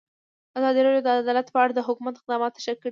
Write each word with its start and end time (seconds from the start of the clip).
ازادي 0.57 0.79
راډیو 0.85 1.05
د 1.05 1.07
عدالت 1.23 1.47
په 1.51 1.59
اړه 1.63 1.73
د 1.75 1.79
حکومت 1.87 2.13
اقدامات 2.17 2.51
تشریح 2.55 2.75
کړي. 2.75 2.79